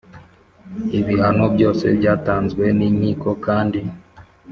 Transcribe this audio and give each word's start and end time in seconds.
Ibihano 0.99 1.45
byose 1.55 1.85
byatanzwe 1.97 2.63
n 2.77 2.79
inkiko 2.87 3.29
kandi 3.45 3.79